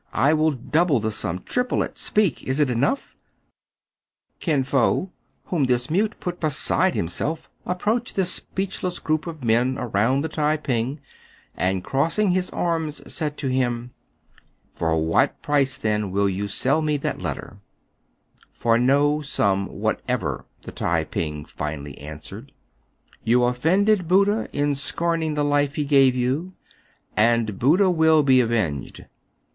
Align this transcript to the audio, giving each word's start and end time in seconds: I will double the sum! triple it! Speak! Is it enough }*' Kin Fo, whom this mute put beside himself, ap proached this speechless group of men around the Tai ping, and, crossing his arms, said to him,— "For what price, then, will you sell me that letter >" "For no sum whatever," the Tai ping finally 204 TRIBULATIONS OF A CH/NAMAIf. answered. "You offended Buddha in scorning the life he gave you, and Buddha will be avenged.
I 0.17 0.33
will 0.33 0.49
double 0.53 0.99
the 0.99 1.11
sum! 1.11 1.43
triple 1.43 1.83
it! 1.83 1.95
Speak! 1.99 2.41
Is 2.45 2.59
it 2.59 2.71
enough 2.71 3.15
}*' 3.97 4.39
Kin 4.39 4.63
Fo, 4.63 5.11
whom 5.43 5.65
this 5.65 5.91
mute 5.91 6.15
put 6.19 6.39
beside 6.39 6.95
himself, 6.95 7.51
ap 7.67 7.83
proached 7.83 8.15
this 8.15 8.31
speechless 8.31 8.97
group 8.97 9.27
of 9.27 9.43
men 9.43 9.77
around 9.77 10.21
the 10.23 10.27
Tai 10.27 10.57
ping, 10.57 10.99
and, 11.55 11.83
crossing 11.83 12.31
his 12.31 12.49
arms, 12.49 13.13
said 13.13 13.37
to 13.37 13.47
him,— 13.49 13.91
"For 14.73 14.97
what 14.97 15.39
price, 15.43 15.77
then, 15.77 16.09
will 16.09 16.27
you 16.27 16.47
sell 16.47 16.81
me 16.81 16.97
that 16.97 17.21
letter 17.21 17.59
>" 17.87 18.21
"For 18.51 18.79
no 18.79 19.21
sum 19.21 19.67
whatever," 19.67 20.45
the 20.63 20.71
Tai 20.71 21.03
ping 21.03 21.45
finally 21.45 21.93
204 21.93 22.39
TRIBULATIONS 22.39 22.49
OF 22.49 22.49
A 22.49 22.51
CH/NAMAIf. 22.55 23.13
answered. 23.13 23.23
"You 23.23 23.43
offended 23.99 24.07
Buddha 24.07 24.49
in 24.51 24.73
scorning 24.73 25.35
the 25.35 25.45
life 25.45 25.75
he 25.75 25.85
gave 25.85 26.15
you, 26.15 26.53
and 27.15 27.59
Buddha 27.59 27.91
will 27.91 28.23
be 28.23 28.39
avenged. 28.39 29.05